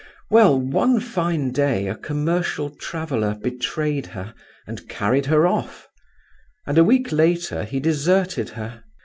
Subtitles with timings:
[0.31, 4.33] Well, one fine day a commercial traveller betrayed her
[4.65, 5.89] and carried her off;
[6.65, 8.83] and a week later he deserted her.